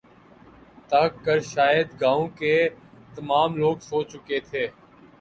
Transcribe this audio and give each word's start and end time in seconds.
تھک 0.89 1.11
کر 1.25 1.39
شاید 1.53 1.87
گاؤں 2.01 2.27
کے 2.39 2.55
تمام 3.15 3.49
لوگ 3.61 3.77
سو 3.87 3.97
چکے 4.11 4.39
تھے 4.49 4.63